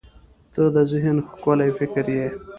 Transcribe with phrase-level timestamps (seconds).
[0.53, 2.27] •ته د ذهن ښکلي فکر یې.